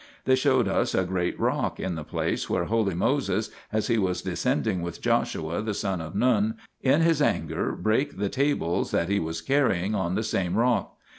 [0.25, 3.99] 2 They showed us a great rock in the place where holy Moses, as he
[3.99, 9.09] was descending with Joshua the son of Nun, in his anger brake the tables that
[9.09, 10.97] he was carrying, on the same rock.